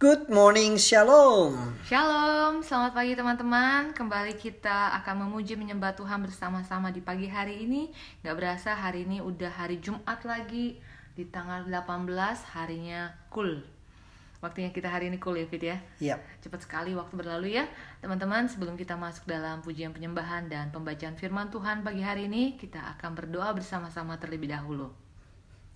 [0.00, 1.76] Good morning, Shalom.
[1.84, 3.92] Shalom, selamat pagi teman-teman.
[3.92, 7.92] Kembali kita akan memuji menyembah Tuhan bersama-sama di pagi hari ini.
[8.24, 10.80] Gak berasa hari ini udah hari Jumat lagi
[11.12, 12.08] di tanggal 18
[12.56, 13.60] harinya cool.
[14.40, 15.76] Waktunya kita hari ini cool ya Fit ya.
[16.00, 16.16] Iya.
[16.40, 17.68] Cepat sekali waktu berlalu ya.
[18.00, 22.96] Teman-teman, sebelum kita masuk dalam pujian penyembahan dan pembacaan firman Tuhan pagi hari ini, kita
[22.96, 25.10] akan berdoa bersama-sama terlebih dahulu.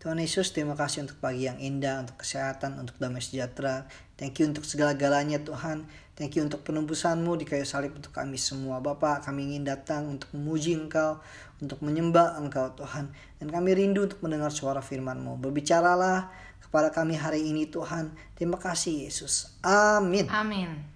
[0.04, 3.88] Tuhan Yesus, terima kasih untuk pagi yang indah, untuk kesehatan, untuk damai sejahtera.
[4.14, 5.90] Thank you untuk segala-galanya Tuhan.
[6.14, 8.78] Thank you untuk penebusanmu di kayu salib untuk kami semua.
[8.78, 11.18] Bapak, kami ingin datang untuk memuji Engkau,
[11.58, 13.10] untuk menyembah Engkau Tuhan.
[13.42, 15.42] Dan kami rindu untuk mendengar suara firman-Mu.
[15.42, 16.30] Berbicaralah
[16.62, 18.14] kepada kami hari ini Tuhan.
[18.38, 19.58] Terima kasih Yesus.
[19.66, 20.30] Amin.
[20.30, 20.93] Amin.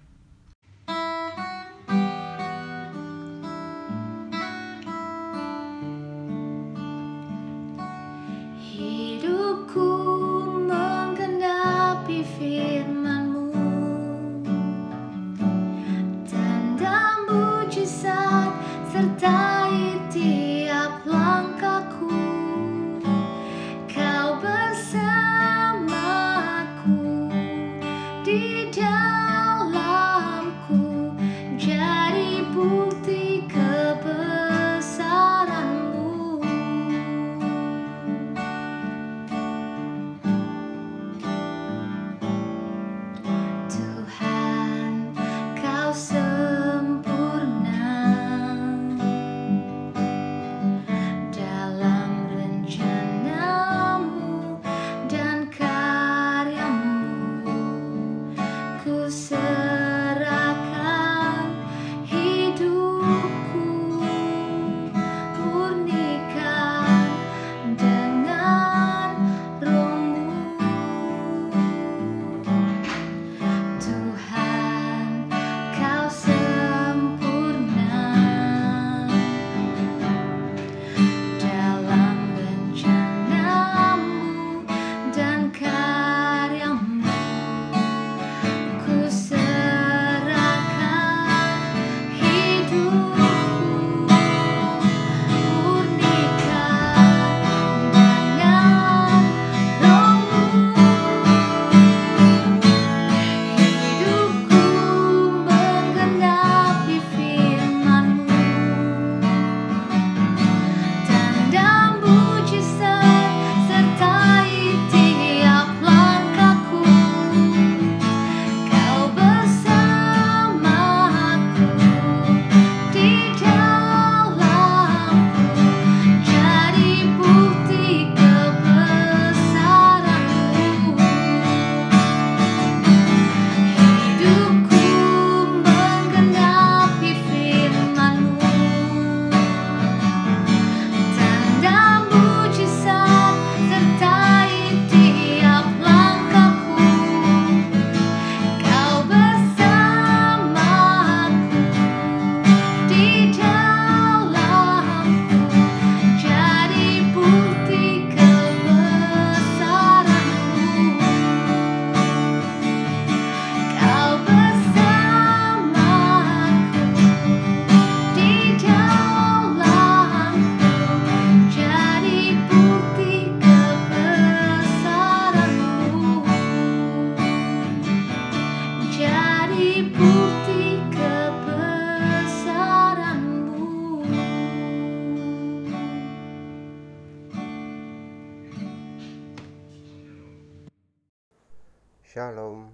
[192.09, 192.65] Shalom.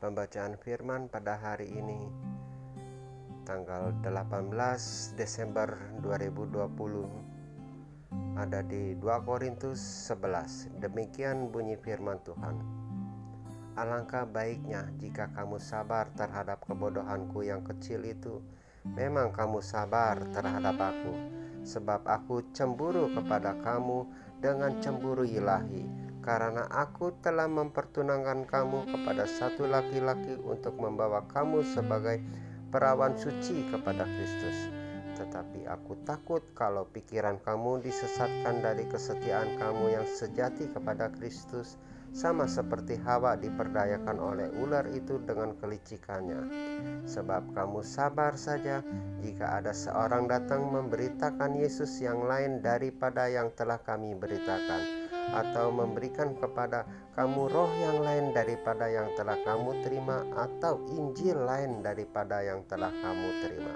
[0.00, 2.08] Pembacaan firman pada hari ini
[3.44, 5.68] Tanggal 18 Desember
[6.00, 12.56] 2020 Ada di 2 Korintus 11 Demikian bunyi firman Tuhan.
[13.76, 18.40] Alangkah baiknya jika kamu sabar terhadap kebodohanku yang kecil itu.
[18.96, 21.12] Memang kamu sabar terhadap aku
[21.68, 24.08] Sebab aku cemburu kepada kamu
[24.40, 32.18] dengan cemburu ilahi karena aku telah mempertunangkan kamu kepada satu laki-laki untuk membawa kamu sebagai
[32.74, 34.74] perawan suci kepada Kristus.
[35.16, 41.78] Tetapi aku takut kalau pikiran kamu disesatkan dari kesetiaan kamu yang sejati kepada Kristus,
[42.10, 46.42] sama seperti Hawa diperdayakan oleh ular itu dengan kelicikannya.
[47.06, 48.82] Sebab kamu sabar saja
[49.22, 54.95] jika ada seorang datang memberitakan Yesus yang lain daripada yang telah kami beritakan
[55.34, 56.86] atau memberikan kepada
[57.16, 62.92] kamu roh yang lain daripada yang telah kamu terima atau Injil lain daripada yang telah
[62.92, 63.74] kamu terima.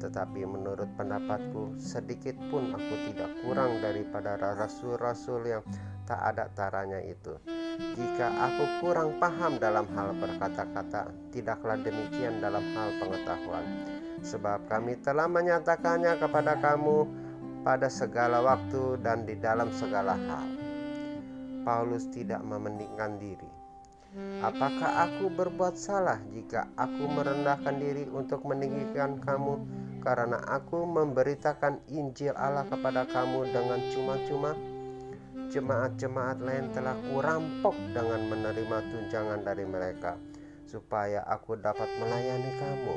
[0.00, 5.62] Tetapi menurut pendapatku, sedikit pun aku tidak kurang daripada rasul-rasul yang
[6.08, 7.36] tak ada taranya itu.
[7.78, 13.64] Jika aku kurang paham dalam hal berkata-kata, tidaklah demikian dalam hal pengetahuan.
[14.24, 17.04] Sebab kami telah menyatakannya kepada kamu
[17.60, 20.46] pada segala waktu dan di dalam segala hal.
[21.64, 23.50] Paulus tidak memendingkan diri.
[24.42, 29.62] Apakah aku berbuat salah jika aku merendahkan diri untuk meninggikan kamu
[30.02, 34.58] karena aku memberitakan Injil Allah kepada kamu dengan cuma-cuma?
[35.50, 40.14] jemaat-jemaat lain telah kurampok dengan menerima tunjangan dari mereka
[40.62, 42.96] supaya aku dapat melayani kamu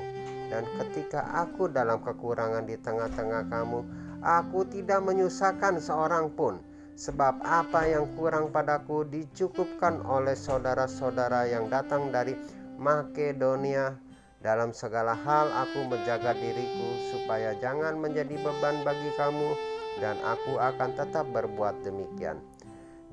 [0.53, 3.81] dan ketika aku dalam kekurangan di tengah-tengah kamu
[4.23, 6.63] aku tidak menyusahkan seorang pun
[6.95, 12.37] sebab apa yang kurang padaku dicukupkan oleh saudara-saudara yang datang dari
[12.79, 13.99] Makedonia
[14.43, 19.55] dalam segala hal aku menjaga diriku supaya jangan menjadi beban bagi kamu
[20.01, 22.41] dan aku akan tetap berbuat demikian.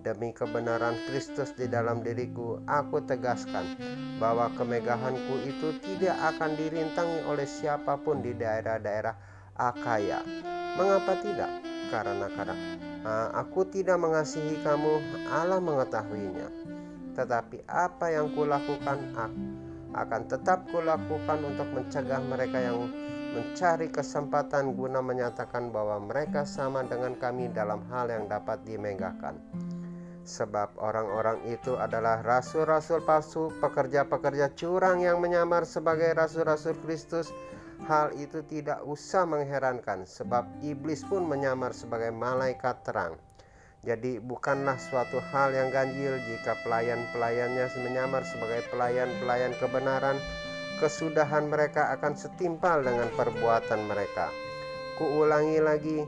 [0.00, 3.76] Demi kebenaran Kristus di dalam diriku, aku tegaskan
[4.16, 9.12] bahwa kemegahanku itu tidak akan dirintangi oleh siapa pun di daerah-daerah
[9.60, 10.24] Akaya.
[10.80, 11.52] Mengapa tidak?
[11.92, 12.56] Karena kadang
[13.36, 16.48] aku tidak mengasihi kamu, Allah mengetahuinya.
[17.12, 19.12] Tetapi apa yang kulakukan,
[19.92, 22.88] akan tetap kulakukan untuk mencegah mereka yang
[23.36, 29.36] mencari kesempatan guna menyatakan bahwa mereka sama dengan kami dalam hal yang dapat dimegahkan.
[30.24, 37.28] Sebab orang-orang itu adalah rasul-rasul palsu, pekerja-pekerja curang yang menyamar sebagai rasul-rasul Kristus.
[37.88, 43.16] Hal itu tidak usah mengherankan, sebab iblis pun menyamar sebagai malaikat terang.
[43.80, 50.20] Jadi, bukanlah suatu hal yang ganjil jika pelayan-pelayannya menyamar sebagai pelayan-pelayan kebenaran
[50.80, 54.32] kesudahan mereka akan setimpal dengan perbuatan mereka.
[54.96, 55.98] Kuulangi lagi,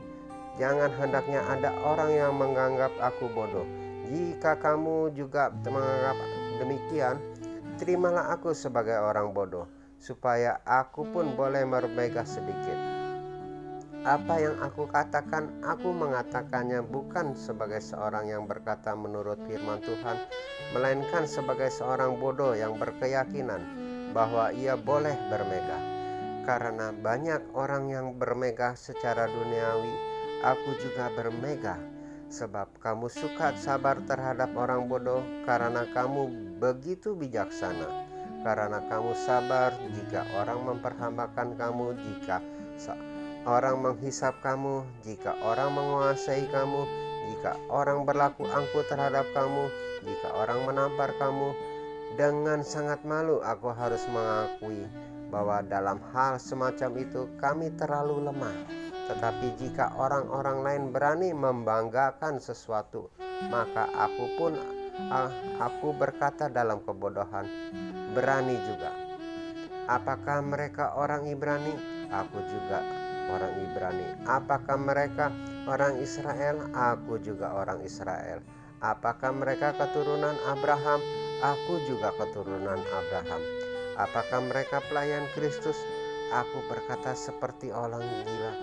[0.57, 3.69] jangan hendaknya ada orang yang menganggap aku bodoh.
[4.09, 6.17] Jika kamu juga menganggap
[6.57, 7.21] demikian,
[7.77, 9.69] terimalah aku sebagai orang bodoh,
[10.03, 12.75] supaya aku pun boleh merbega sedikit.
[14.03, 20.19] Apa yang aku katakan, aku mengatakannya bukan sebagai seorang yang berkata menurut firman Tuhan,
[20.75, 23.63] melainkan sebagai seorang bodoh yang berkeyakinan
[24.11, 25.83] bahwa ia boleh bermegah.
[26.43, 29.95] Karena banyak orang yang bermegah secara duniawi,
[30.43, 31.79] aku juga bermegah.
[32.27, 38.02] Sebab kamu suka sabar terhadap orang bodoh karena kamu begitu bijaksana.
[38.43, 42.43] Karena kamu sabar jika orang memperhambakan kamu, jika
[43.47, 46.83] orang menghisap kamu, jika orang menguasai kamu,
[47.31, 49.71] jika orang berlaku angkuh terhadap kamu,
[50.03, 51.55] jika orang menampar kamu,
[52.19, 54.85] dengan sangat malu aku harus mengakui
[55.33, 58.53] bahwa dalam hal semacam itu kami terlalu lemah.
[59.03, 63.11] Tetapi jika orang-orang lain berani membanggakan sesuatu,
[63.51, 64.53] maka aku pun
[65.11, 65.27] ah,
[65.59, 67.49] aku berkata dalam kebodohan,
[68.13, 68.93] berani juga.
[69.89, 71.75] Apakah mereka orang Ibrani?
[72.13, 72.79] Aku juga
[73.27, 74.07] orang Ibrani.
[74.29, 75.33] Apakah mereka
[75.67, 76.63] orang Israel?
[76.71, 78.39] Aku juga orang Israel.
[78.79, 81.01] Apakah mereka keturunan Abraham?
[81.43, 83.41] Aku juga keturunan Abraham.
[83.99, 85.75] Apakah mereka pelayan Kristus?
[86.31, 88.53] Aku berkata seperti orang gila.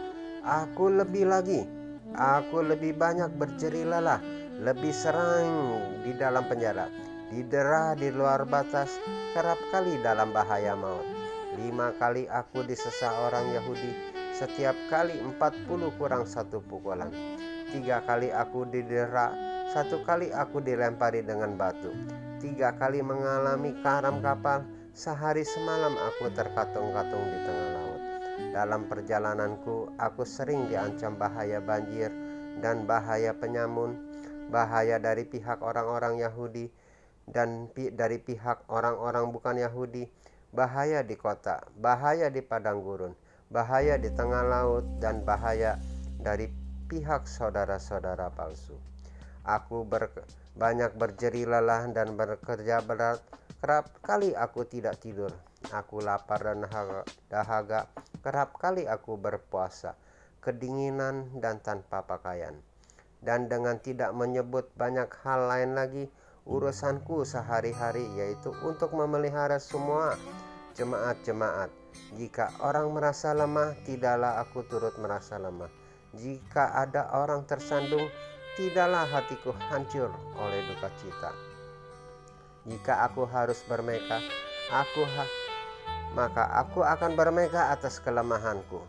[0.65, 1.81] Aku lebih lagi.
[2.17, 4.19] Aku lebih banyak berjerilalah,
[4.59, 6.91] lebih serang di dalam penjara,
[7.31, 8.99] didera di luar batas,
[9.33, 11.07] kerap kali dalam bahaya maut.
[11.57, 13.95] Lima kali aku disesah orang Yahudi,
[14.35, 17.11] setiap kali empat puluh kurang satu pukulan.
[17.71, 19.31] Tiga kali aku didera,
[19.71, 21.95] satu kali aku dilempari dengan batu
[22.41, 24.65] tiga kali mengalami karam kapal,
[24.97, 28.03] sehari semalam aku terkatung-katung di tengah laut.
[28.57, 32.09] Dalam perjalananku, aku sering diancam bahaya banjir
[32.65, 33.93] dan bahaya penyamun,
[34.49, 36.73] bahaya dari pihak orang-orang Yahudi
[37.31, 40.07] dan pi dari pihak orang-orang bukan Yahudi,
[40.51, 43.15] bahaya di kota, bahaya di padang gurun,
[43.51, 45.79] bahaya di tengah laut, dan bahaya
[46.19, 46.51] dari
[46.91, 48.75] pihak saudara-saudara palsu.
[49.47, 50.11] Aku ber,
[50.59, 53.23] banyak berjeri lelah dan bekerja berat.
[53.61, 55.33] Kerap kali aku tidak tidur.
[55.71, 56.65] Aku lapar dan
[57.29, 57.89] dahaga.
[58.21, 59.97] Kerap kali aku berpuasa,
[60.45, 62.57] kedinginan dan tanpa pakaian.
[63.21, 66.09] Dan dengan tidak menyebut banyak hal lain lagi,
[66.51, 70.19] urusanku sehari-hari yaitu untuk memelihara semua
[70.75, 71.71] jemaat-jemaat.
[72.19, 75.71] Jika orang merasa lemah, tidaklah aku turut merasa lemah.
[76.19, 78.11] Jika ada orang tersandung,
[78.59, 80.11] tidaklah hatiku hancur
[80.43, 81.31] oleh duka cita.
[82.67, 84.19] Jika aku harus bermeka,
[84.75, 85.25] aku ha
[86.11, 88.83] maka aku akan bermeka atas kelemahanku.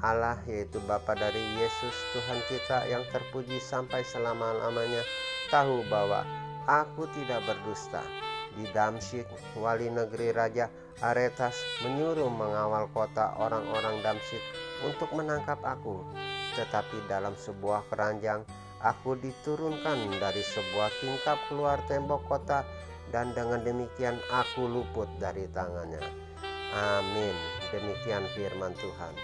[0.00, 5.04] Allah yaitu Bapa dari Yesus Tuhan kita yang terpuji sampai selama-lamanya
[5.52, 6.24] tahu bahwa
[6.68, 8.02] aku tidak berdusta.
[8.54, 9.26] Di Damsyik,
[9.58, 10.70] wali negeri Raja
[11.02, 14.42] Aretas menyuruh mengawal kota orang-orang Damsyik
[14.86, 16.06] untuk menangkap aku.
[16.54, 18.46] Tetapi dalam sebuah keranjang,
[18.78, 22.62] aku diturunkan dari sebuah tingkap keluar tembok kota
[23.10, 26.02] dan dengan demikian aku luput dari tangannya.
[26.74, 27.34] Amin.
[27.74, 29.14] Demikian firman Tuhan.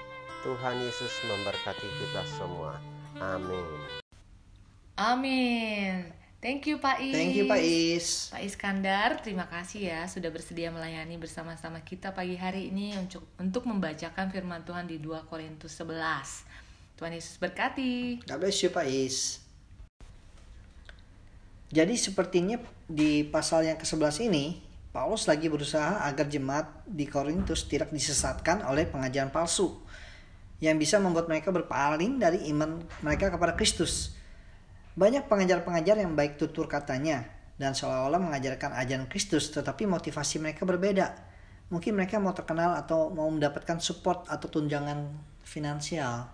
[0.42, 2.78] Tuhan Yesus memberkati kita semua.
[3.18, 4.00] Amin.
[4.98, 6.19] Amin.
[6.40, 7.12] Thank you Pak Is.
[7.12, 8.32] Thank you Pak Is.
[8.32, 13.68] Pak Iskandar, terima kasih ya sudah bersedia melayani bersama-sama kita pagi hari ini untuk untuk
[13.68, 15.92] membacakan firman Tuhan di 2 Korintus 11.
[16.96, 18.24] Tuhan Yesus berkati.
[18.24, 19.44] God bless you Pak Is.
[21.68, 22.56] Jadi sepertinya
[22.88, 24.64] di pasal yang ke-11 ini,
[24.96, 29.76] Paulus lagi berusaha agar jemaat di Korintus tidak disesatkan oleh pengajaran palsu
[30.56, 34.16] yang bisa membuat mereka berpaling dari iman mereka kepada Kristus.
[35.00, 37.24] Banyak pengajar-pengajar yang baik tutur katanya
[37.56, 41.16] dan seolah-olah mengajarkan ajaran Kristus tetapi motivasi mereka berbeda.
[41.72, 45.08] Mungkin mereka mau terkenal atau mau mendapatkan support atau tunjangan
[45.40, 46.28] finansial.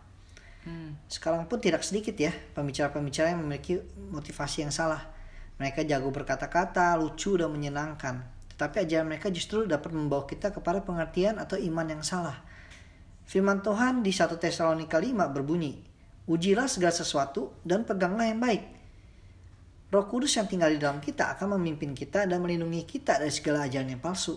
[0.67, 0.99] Hmm.
[1.07, 3.79] Sekarang pun tidak sedikit ya pembicara-pembicara yang memiliki
[4.11, 5.15] motivasi yang salah.
[5.63, 8.27] Mereka jago berkata-kata, lucu dan menyenangkan.
[8.51, 12.43] Tetapi ajaran mereka justru dapat membawa kita kepada pengertian atau iman yang salah.
[13.31, 15.86] Firman Tuhan di 1 Tesalonika 5 berbunyi,
[16.27, 18.67] Ujilah segala sesuatu dan peganglah yang baik.
[19.95, 23.71] Roh Kudus yang tinggal di dalam kita akan memimpin kita dan melindungi kita dari segala
[23.71, 24.35] ajaran yang palsu.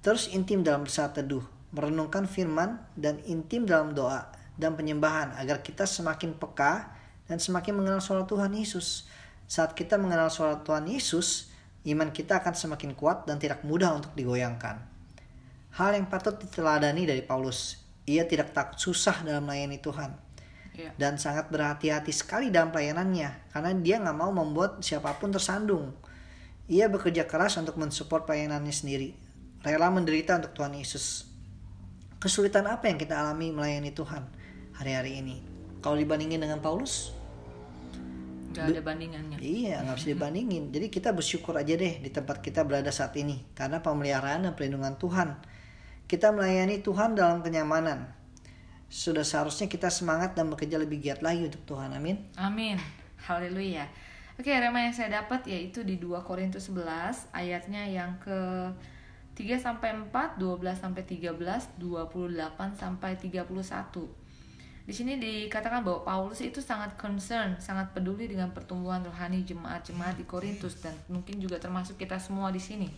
[0.00, 1.44] Terus intim dalam saat teduh,
[1.76, 6.96] merenungkan firman dan intim dalam doa dan penyembahan agar kita semakin peka
[7.28, 9.04] dan semakin mengenal suara Tuhan Yesus.
[9.44, 11.52] Saat kita mengenal suara Tuhan Yesus,
[11.84, 14.80] iman kita akan semakin kuat dan tidak mudah untuk digoyangkan.
[15.76, 17.76] Hal yang patut diteladani dari Paulus,
[18.08, 20.29] ia tidak takut susah dalam melayani Tuhan
[20.80, 20.90] Ya.
[20.96, 25.92] dan sangat berhati-hati sekali dalam pelayanannya karena dia nggak mau membuat siapa pun tersandung.
[26.70, 29.12] Ia bekerja keras untuk mensupport pelayanannya sendiri,
[29.60, 31.26] rela menderita untuk Tuhan Yesus.
[32.16, 34.22] Kesulitan apa yang kita alami melayani Tuhan
[34.78, 35.36] hari-hari ini?
[35.80, 37.16] Kalau dibandingin dengan Paulus,
[38.50, 39.38] Gak ada bandingannya.
[39.38, 40.74] iya nggak bisa dibandingin.
[40.74, 44.98] Jadi kita bersyukur aja deh di tempat kita berada saat ini karena pemeliharaan dan perlindungan
[44.98, 45.38] Tuhan.
[46.10, 48.10] Kita melayani Tuhan dalam kenyamanan,
[48.90, 51.94] sudah seharusnya kita semangat dan bekerja lebih giat lagi untuk Tuhan.
[51.94, 52.26] Amin.
[52.34, 52.74] Amin.
[53.22, 53.86] Haleluya.
[54.34, 58.34] Oke, rema yang saya dapat yaitu di 2 Korintus 11 ayatnya yang ke
[59.38, 64.10] 3 sampai 4, 12 sampai 13, 28 sampai 31.
[64.82, 70.26] Di sini dikatakan bahwa Paulus itu sangat concern, sangat peduli dengan pertumbuhan rohani jemaat-jemaat di
[70.26, 72.90] Korintus dan mungkin juga termasuk kita semua di sini.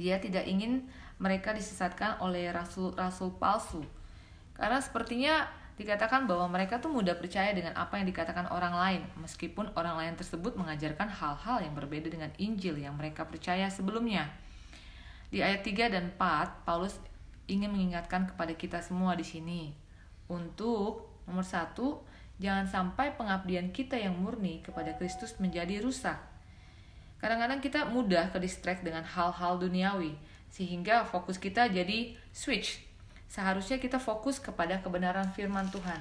[0.00, 0.88] Dia tidak ingin
[1.20, 3.84] mereka disesatkan oleh rasul-rasul palsu
[4.54, 9.74] karena sepertinya dikatakan bahwa mereka tuh mudah percaya dengan apa yang dikatakan orang lain, meskipun
[9.74, 14.30] orang lain tersebut mengajarkan hal-hal yang berbeda dengan Injil yang mereka percaya sebelumnya.
[15.34, 16.94] Di ayat 3 dan 4, Paulus
[17.50, 19.74] ingin mengingatkan kepada kita semua di sini
[20.30, 22.06] untuk nomor satu,
[22.38, 26.16] jangan sampai pengabdian kita yang murni kepada Kristus menjadi rusak.
[27.18, 30.14] Kadang-kadang kita mudah ke distract dengan hal-hal duniawi,
[30.54, 32.93] sehingga fokus kita jadi switch
[33.28, 35.98] seharusnya kita fokus kepada kebenaran firman Tuhan.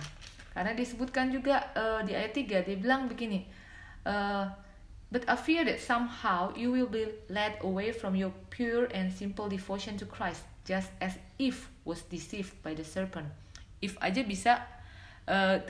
[0.53, 3.45] Karena disebutkan juga uh, di ayat 3 dia bilang begini,
[4.05, 4.45] uh,
[5.13, 9.45] But I fear that somehow you will be led away from your pure and simple
[9.45, 13.29] devotion to Christ, just as Eve was deceived by the serpent.
[13.77, 14.65] If aja bisa
[15.29, 15.61] uh,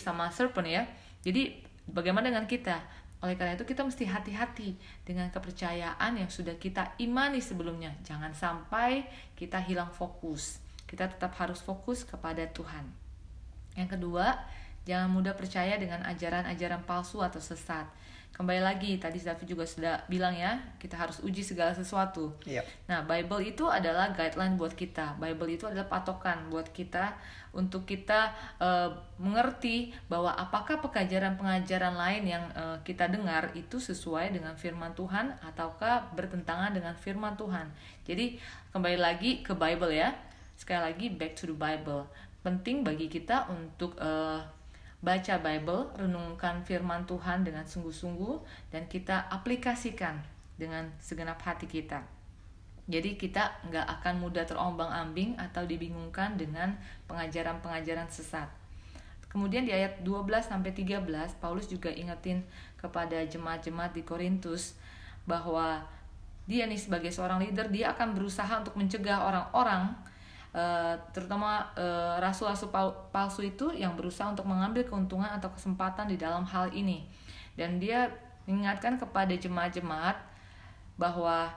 [0.00, 0.88] sama serpent ya.
[1.20, 2.80] Jadi bagaimana dengan kita?
[3.20, 4.72] Oleh karena itu kita mesti hati-hati
[5.04, 7.92] dengan kepercayaan yang sudah kita imani sebelumnya.
[8.08, 9.04] Jangan sampai
[9.36, 12.88] kita hilang fokus kita tetap harus fokus kepada Tuhan.
[13.76, 14.34] Yang kedua,
[14.88, 17.84] jangan mudah percaya dengan ajaran-ajaran palsu atau sesat.
[18.28, 22.38] Kembali lagi, tadi David juga sudah bilang ya, kita harus uji segala sesuatu.
[22.46, 22.86] Yep.
[22.86, 25.18] Nah, Bible itu adalah guideline buat kita.
[25.18, 27.18] Bible itu adalah patokan buat kita
[27.50, 28.30] untuk kita
[28.62, 35.34] uh, mengerti bahwa apakah pengajaran-pengajaran lain yang uh, kita dengar itu sesuai dengan firman Tuhan
[35.42, 37.66] ataukah bertentangan dengan firman Tuhan.
[38.06, 38.38] Jadi,
[38.70, 40.14] kembali lagi ke Bible ya
[40.58, 42.10] sekali lagi back to the Bible.
[42.42, 44.42] Penting bagi kita untuk uh,
[44.98, 48.42] baca Bible renungkan firman Tuhan dengan sungguh-sungguh
[48.74, 50.18] dan kita aplikasikan
[50.58, 52.02] dengan segenap hati kita.
[52.90, 56.74] Jadi kita nggak akan mudah terombang-ambing atau dibingungkan dengan
[57.06, 58.50] pengajaran-pengajaran sesat.
[59.28, 61.04] Kemudian di ayat 12 sampai 13
[61.38, 62.42] Paulus juga ingetin
[62.80, 64.74] kepada jemaat-jemaat di Korintus
[65.28, 65.84] bahwa
[66.48, 69.92] dia nih sebagai seorang leader dia akan berusaha untuk mencegah orang-orang
[70.52, 72.68] uh, terutama uh, rasul-rasul
[73.10, 77.08] palsu itu yang berusaha untuk mengambil keuntungan atau kesempatan di dalam hal ini
[77.58, 78.08] dan dia
[78.48, 80.16] mengingatkan kepada jemaat-jemaat
[80.96, 81.52] bahwa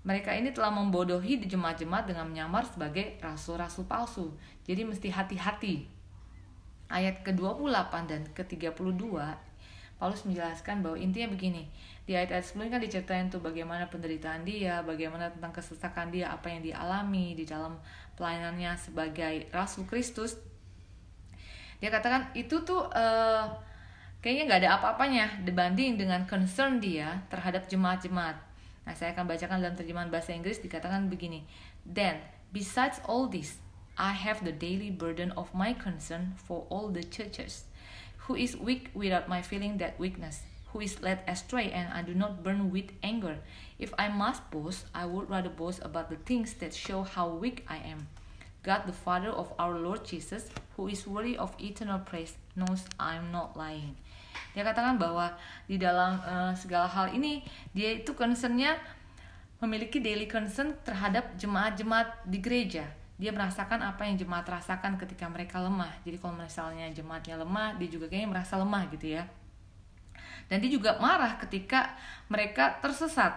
[0.00, 4.32] mereka ini telah membodohi di jemaat-jemaat dengan menyamar sebagai rasul-rasul palsu.
[4.64, 5.84] Jadi mesti hati-hati.
[6.88, 9.20] Ayat ke-28 dan ke-32
[10.00, 11.68] Paulus menjelaskan bahwa intinya begini.
[12.08, 16.64] Di ayat-ayat sebelumnya kan diceritain tuh bagaimana penderitaan dia, bagaimana tentang kesesakan dia, apa yang
[16.64, 17.76] dia alami di dalam
[18.16, 20.40] pelayanannya sebagai rasul Kristus.
[21.84, 23.44] Dia katakan itu tuh uh,
[24.24, 28.50] kayaknya nggak ada apa-apanya dibanding dengan concern dia terhadap jemaat-jemaat
[28.90, 31.46] Nah, saya akan bacakan dalam terjemahan bahasa Inggris dikatakan begini.
[31.86, 32.18] Then,
[32.50, 33.62] besides all this,
[33.94, 37.69] I have the daily burden of my concern for all the churches,
[38.30, 42.14] who is weak without my feeling that weakness, who is led astray and I do
[42.14, 43.42] not burn with anger.
[43.74, 47.66] If I must boast, I would rather boast about the things that show how weak
[47.66, 48.06] I am.
[48.62, 50.46] God the Father of our Lord Jesus,
[50.78, 53.98] who is worthy of eternal praise, knows I am not lying.
[54.54, 55.34] Dia katakan bahwa
[55.66, 57.42] di dalam uh, segala hal ini
[57.74, 58.78] dia itu concernnya
[59.58, 62.86] memiliki daily concern terhadap jemaat-jemaat di gereja.
[63.20, 65.92] Dia merasakan apa yang jemaat rasakan ketika mereka lemah.
[66.08, 69.28] Jadi kalau misalnya jemaatnya lemah, dia juga kayaknya merasa lemah gitu ya.
[70.48, 72.00] Dan dia juga marah ketika
[72.32, 73.36] mereka tersesat.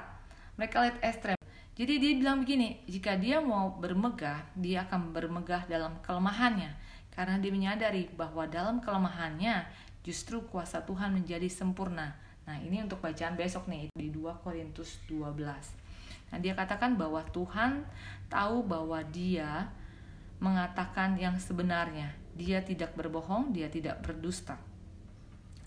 [0.56, 1.36] Mereka lihat ekstrem.
[1.76, 6.72] Jadi dia bilang begini, jika dia mau bermegah, dia akan bermegah dalam kelemahannya.
[7.12, 9.68] Karena dia menyadari bahwa dalam kelemahannya,
[10.08, 12.16] justru kuasa Tuhan menjadi sempurna.
[12.48, 15.83] Nah, ini untuk bacaan besok nih di 2 Korintus 12.
[16.34, 17.86] Nah, dia katakan bahwa Tuhan
[18.26, 19.70] tahu bahwa dia
[20.42, 22.10] mengatakan yang sebenarnya.
[22.34, 24.58] Dia tidak berbohong, dia tidak berdusta.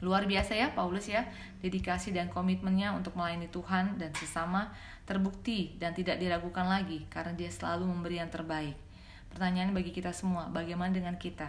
[0.02, 1.24] Luar biasa ya Paulus ya,
[1.62, 4.74] dedikasi dan komitmennya untuk melayani Tuhan dan sesama
[5.06, 8.74] terbukti dan tidak diragukan lagi karena dia selalu memberi yang terbaik.
[9.30, 11.48] Pertanyaan bagi kita semua, bagaimana dengan kita?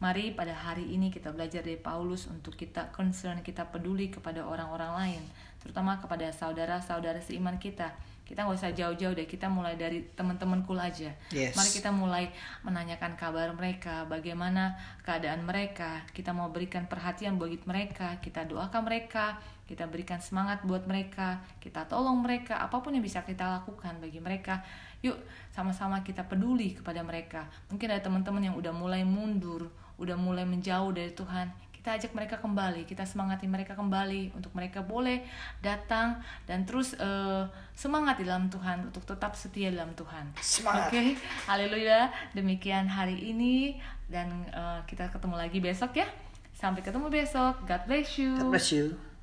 [0.00, 4.92] Mari pada hari ini kita belajar dari Paulus untuk kita concern, kita peduli kepada orang-orang
[4.94, 5.22] lain,
[5.60, 7.92] terutama kepada saudara-saudara seiman kita.
[8.24, 11.12] Kita nggak usah jauh-jauh deh, kita mulai dari teman-teman kul aja.
[11.28, 11.52] Yes.
[11.52, 12.32] Mari kita mulai
[12.64, 16.00] menanyakan kabar mereka, bagaimana keadaan mereka.
[16.16, 19.36] Kita mau berikan perhatian buat mereka, kita doakan mereka,
[19.68, 24.20] kita berikan semangat buat mereka, kita tolong mereka, apa pun yang bisa kita lakukan bagi
[24.24, 24.64] mereka.
[25.04, 25.20] Yuk,
[25.52, 27.44] sama-sama kita peduli kepada mereka.
[27.68, 29.68] Mungkin ada teman-teman yang udah mulai mundur,
[30.00, 34.80] udah mulai menjauh dari Tuhan kita ajak mereka kembali kita semangati mereka kembali untuk mereka
[34.80, 35.20] boleh
[35.60, 36.16] datang
[36.48, 37.44] dan terus uh,
[37.76, 40.32] semangat di dalam Tuhan untuk tetap setia dalam Tuhan.
[40.32, 41.08] Oke okay?
[41.44, 42.08] haleluya.
[42.32, 43.76] Demikian hari ini
[44.08, 46.08] dan uh, kita ketemu lagi besok ya.
[46.56, 47.68] Sampai ketemu besok.
[47.68, 48.32] God bless you.
[48.32, 49.13] God bless you